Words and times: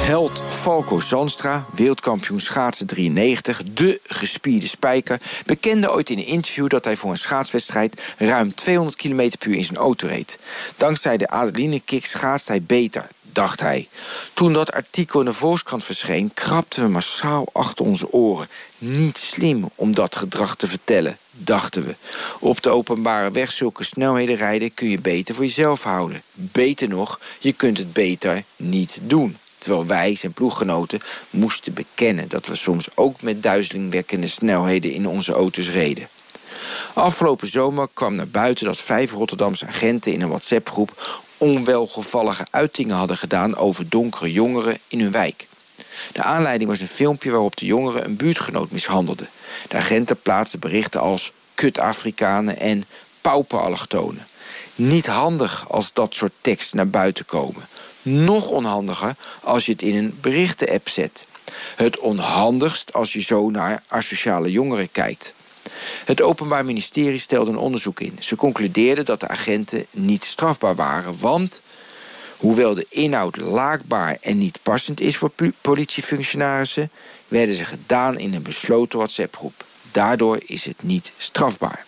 Held 0.00 0.42
Falco 0.48 1.00
Zandstra, 1.00 1.64
wereldkampioen 1.74 2.40
schaatsen 2.40 2.86
93, 2.86 3.62
de 3.64 4.00
gespierde 4.04 4.66
spijker, 4.66 5.20
bekende 5.46 5.92
ooit 5.92 6.10
in 6.10 6.18
een 6.18 6.26
interview 6.26 6.68
dat 6.68 6.84
hij 6.84 6.96
voor 6.96 7.10
een 7.10 7.18
schaatswedstrijd 7.18 8.14
ruim 8.18 8.54
200 8.54 8.96
km 8.96 9.30
per 9.38 9.48
uur 9.48 9.56
in 9.56 9.64
zijn 9.64 9.78
auto 9.78 10.06
reed. 10.06 10.38
Dankzij 10.76 11.16
de 11.16 11.28
adrenaline-kick 11.28 12.06
schaatst 12.06 12.48
hij 12.48 12.62
beter, 12.62 13.08
dacht 13.32 13.60
hij. 13.60 13.88
Toen 14.34 14.52
dat 14.52 14.72
artikel 14.72 15.20
in 15.20 15.26
de 15.26 15.32
Volkskrant 15.32 15.84
verscheen, 15.84 16.34
krabden 16.34 16.84
we 16.84 16.90
massaal 16.90 17.46
achter 17.52 17.84
onze 17.84 18.12
oren. 18.12 18.48
Niet 18.78 19.18
slim 19.18 19.70
om 19.74 19.94
dat 19.94 20.16
gedrag 20.16 20.56
te 20.56 20.66
vertellen, 20.66 21.18
dachten 21.30 21.84
we. 21.86 21.94
Op 22.38 22.62
de 22.62 22.70
openbare 22.70 23.30
weg 23.30 23.52
zulke 23.52 23.84
snelheden 23.84 24.36
rijden 24.36 24.74
kun 24.74 24.88
je 24.90 25.00
beter 25.00 25.34
voor 25.34 25.44
jezelf 25.44 25.82
houden. 25.82 26.22
Beter 26.32 26.88
nog, 26.88 27.20
je 27.38 27.52
kunt 27.52 27.78
het 27.78 27.92
beter 27.92 28.42
niet 28.56 29.00
doen. 29.02 29.36
Terwijl 29.60 29.86
wij, 29.86 30.14
zijn 30.14 30.32
ploeggenoten, 30.32 31.00
moesten 31.30 31.74
bekennen 31.74 32.28
dat 32.28 32.46
we 32.46 32.54
soms 32.54 32.88
ook 32.94 33.22
met 33.22 33.42
duizelingwekkende 33.42 34.26
snelheden 34.26 34.92
in 34.92 35.06
onze 35.06 35.32
auto's 35.32 35.70
reden. 35.70 36.08
Afgelopen 36.94 37.46
zomer 37.46 37.88
kwam 37.94 38.14
naar 38.14 38.28
buiten 38.28 38.64
dat 38.64 38.78
vijf 38.78 39.12
Rotterdamse 39.12 39.66
agenten 39.66 40.12
in 40.12 40.20
een 40.20 40.28
WhatsApp-groep 40.28 41.20
onwelgevallige 41.38 42.46
uitingen 42.50 42.96
hadden 42.96 43.16
gedaan 43.16 43.56
over 43.56 43.88
donkere 43.88 44.32
jongeren 44.32 44.78
in 44.88 45.00
hun 45.00 45.12
wijk. 45.12 45.46
De 46.12 46.22
aanleiding 46.22 46.70
was 46.70 46.80
een 46.80 46.88
filmpje 46.88 47.30
waarop 47.30 47.56
de 47.56 47.66
jongeren 47.66 48.04
een 48.04 48.16
buurtgenoot 48.16 48.70
mishandelden. 48.70 49.28
De 49.68 49.76
agenten 49.76 50.22
plaatsten 50.22 50.60
berichten 50.60 51.00
als 51.00 51.32
kut-Afrikanen 51.54 52.58
en 52.58 52.84
pauperallochtonen. 53.20 54.26
Niet 54.74 55.06
handig 55.06 55.70
als 55.70 55.90
dat 55.92 56.14
soort 56.14 56.32
teksten 56.40 56.76
naar 56.76 56.88
buiten 56.88 57.24
komen. 57.24 57.68
Nog 58.02 58.48
onhandiger 58.48 59.14
als 59.42 59.66
je 59.66 59.72
het 59.72 59.82
in 59.82 59.94
een 59.94 60.18
berichtenapp 60.20 60.88
zet. 60.88 61.26
Het 61.76 61.98
onhandigst 61.98 62.92
als 62.92 63.12
je 63.12 63.20
zo 63.20 63.50
naar 63.50 63.82
asociale 63.88 64.50
jongeren 64.50 64.90
kijkt. 64.90 65.34
Het 66.04 66.22
Openbaar 66.22 66.64
Ministerie 66.64 67.18
stelde 67.18 67.50
een 67.50 67.56
onderzoek 67.56 68.00
in. 68.00 68.16
Ze 68.20 68.36
concludeerden 68.36 69.04
dat 69.04 69.20
de 69.20 69.28
agenten 69.28 69.86
niet 69.90 70.24
strafbaar 70.24 70.74
waren, 70.74 71.18
want 71.18 71.62
hoewel 72.36 72.74
de 72.74 72.86
inhoud 72.88 73.36
laakbaar 73.36 74.16
en 74.20 74.38
niet 74.38 74.58
passend 74.62 75.00
is 75.00 75.16
voor 75.16 75.32
politiefunctionarissen, 75.60 76.90
werden 77.28 77.54
ze 77.54 77.64
gedaan 77.64 78.18
in 78.18 78.34
een 78.34 78.42
besloten 78.42 78.98
WhatsApp-groep. 78.98 79.64
Daardoor 79.92 80.38
is 80.46 80.64
het 80.64 80.82
niet 80.82 81.12
strafbaar. 81.18 81.86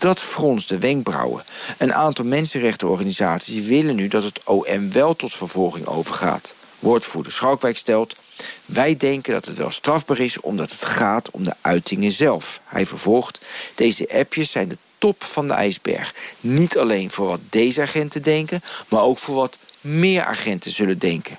Dat 0.00 0.20
fronst 0.20 0.68
de 0.68 0.78
wenkbrauwen. 0.78 1.44
Een 1.78 1.94
aantal 1.94 2.24
mensenrechtenorganisaties 2.24 3.66
willen 3.66 3.94
nu 3.94 4.08
dat 4.08 4.22
het 4.22 4.40
OM 4.44 4.92
wel 4.92 5.16
tot 5.16 5.34
vervolging 5.34 5.86
overgaat. 5.86 6.54
Woordvoerder 6.78 7.32
Schalkwijk 7.32 7.76
stelt... 7.76 8.16
Wij 8.64 8.96
denken 8.96 9.32
dat 9.32 9.44
het 9.44 9.56
wel 9.56 9.70
strafbaar 9.70 10.18
is 10.18 10.40
omdat 10.40 10.70
het 10.70 10.84
gaat 10.84 11.30
om 11.30 11.44
de 11.44 11.54
uitingen 11.60 12.12
zelf. 12.12 12.60
Hij 12.64 12.86
vervolgt, 12.86 13.40
deze 13.74 14.08
appjes 14.12 14.50
zijn 14.50 14.68
de 14.68 14.76
top 14.98 15.24
van 15.24 15.48
de 15.48 15.54
ijsberg. 15.54 16.14
Niet 16.40 16.78
alleen 16.78 17.10
voor 17.10 17.26
wat 17.26 17.40
deze 17.50 17.82
agenten 17.82 18.22
denken, 18.22 18.62
maar 18.88 19.02
ook 19.02 19.18
voor 19.18 19.34
wat 19.34 19.58
meer 19.80 20.24
agenten 20.24 20.70
zullen 20.70 20.98
denken. 20.98 21.38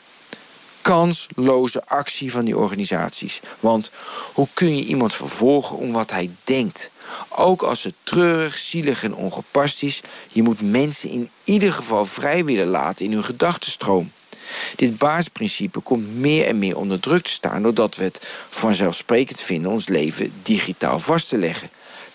Kansloze 0.81 1.85
actie 1.85 2.31
van 2.31 2.45
die 2.45 2.57
organisaties. 2.57 3.39
Want 3.59 3.91
hoe 4.33 4.47
kun 4.53 4.75
je 4.75 4.83
iemand 4.83 5.13
vervolgen 5.13 5.77
om 5.77 5.91
wat 5.91 6.11
hij 6.11 6.29
denkt? 6.43 6.91
Ook 7.29 7.61
als 7.61 7.83
het 7.83 7.93
treurig, 8.03 8.57
zielig 8.57 9.03
en 9.03 9.15
ongepast 9.15 9.83
is, 9.83 10.01
je 10.27 10.43
moet 10.43 10.61
mensen 10.61 11.09
in 11.09 11.29
ieder 11.43 11.73
geval 11.73 12.05
vrij 12.05 12.45
willen 12.45 12.67
laten 12.67 13.05
in 13.05 13.13
hun 13.13 13.23
gedachtenstroom. 13.23 14.11
Dit 14.75 14.97
basisprincipe 14.97 15.79
komt 15.79 16.15
meer 16.15 16.45
en 16.45 16.59
meer 16.59 16.77
onder 16.77 16.99
druk 16.99 17.23
te 17.23 17.31
staan 17.31 17.61
doordat 17.61 17.95
we 17.95 18.03
het 18.03 18.27
vanzelfsprekend 18.49 19.41
vinden 19.41 19.71
ons 19.71 19.87
leven 19.87 20.33
digitaal 20.43 20.99
vast 20.99 21.29
te 21.29 21.37
leggen. 21.37 21.69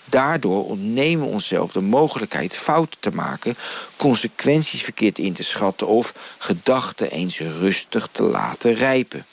Daardoor 0.08 0.64
ontnemen 0.64 1.26
we 1.26 1.32
onszelf 1.32 1.72
de 1.72 1.80
mogelijkheid 1.80 2.56
fouten 2.56 3.00
te 3.00 3.14
maken, 3.14 3.56
consequenties 3.96 4.82
verkeerd 4.82 5.18
in 5.18 5.32
te 5.32 5.44
schatten 5.44 5.86
of 5.86 6.14
gedachten 6.38 7.10
eens 7.10 7.38
rustig 7.38 8.08
te 8.12 8.22
laten 8.22 8.74
rijpen. 8.74 9.26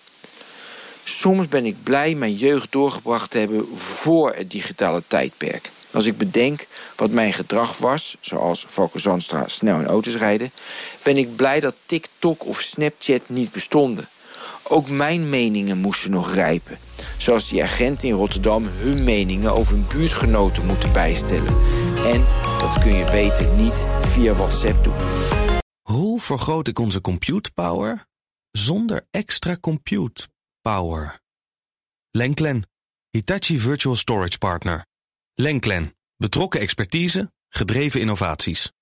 Soms 1.04 1.48
ben 1.48 1.66
ik 1.66 1.84
blij 1.84 2.16
mijn 2.16 2.36
jeugd 2.36 2.72
doorgebracht 2.72 3.30
te 3.32 3.38
hebben 3.38 3.78
voor 3.78 4.34
het 4.36 4.52
digitale 4.52 5.04
tijdperk. 5.08 5.72
Als 5.92 6.06
ik 6.06 6.18
bedenk 6.18 6.68
wat 6.96 7.12
mijn 7.12 7.34
gedrag 7.34 7.78
was, 7.78 8.18
zoals 8.20 8.66
Valko 8.68 9.00
Zandstra 9.00 9.48
snel 9.48 9.80
in 9.80 9.88
auto's 9.88 10.16
rijden, 10.16 10.52
ben 11.02 11.18
ik 11.18 11.36
blij 11.36 11.60
dat 11.60 11.76
TikTok 11.86 12.46
of 12.46 12.62
Snapchat 12.62 13.30
niet 13.30 13.52
bestonden. 13.52 14.08
Ook 14.68 14.90
mijn 14.90 15.30
meningen 15.30 15.78
moesten 15.78 16.12
nog 16.12 16.34
rijpen. 16.34 16.78
Zoals 17.18 17.50
die 17.50 17.64
agenten 17.64 18.08
in 18.08 18.16
Rotterdam 18.16 18.64
hun 18.66 19.04
meningen 19.04 19.54
over 19.54 19.74
hun 19.74 19.86
buurtgenoten 19.88 20.66
moeten 20.66 20.94
bijstellen. 20.94 21.56
En 22.06 22.26
dat 22.60 22.80
kun 22.80 22.94
je 22.94 23.06
beter 23.12 23.54
niet 23.54 23.86
via 24.02 24.34
WhatsApp 24.34 24.84
doen. 24.84 24.94
Hoe 25.82 26.22
vergroot 26.22 26.68
ik 26.68 26.80
onze 26.80 27.02
compute 27.02 27.52
power 27.52 28.06
zonder 28.52 29.08
extra 29.12 29.58
compute 29.58 30.28
power? 30.62 31.22
Lenklen, 32.12 32.70
Hitachi 33.10 33.60
Virtual 33.60 33.96
Storage 33.96 34.38
Partner. 34.38 34.86
Lenklen, 35.34 35.96
betrokken 36.18 36.60
expertise, 36.60 37.32
gedreven 37.50 38.00
innovaties. 38.00 38.74